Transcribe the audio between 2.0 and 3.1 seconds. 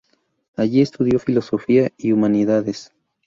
Humanidades.